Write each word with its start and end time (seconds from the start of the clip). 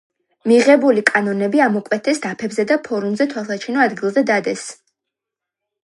მიღებული 0.51 1.03
კანონები 1.09 1.61
ამოკვეთეს 1.67 2.21
დაფებზე 2.25 2.65
და 2.73 2.79
ფორუმზე 2.89 3.29
თვალსაჩინო 3.35 3.85
ადგილზე 3.89 4.25
დადეს. 4.35 4.69